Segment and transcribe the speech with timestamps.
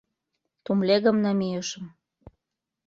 [0.63, 1.85] Тумлегым намийышым.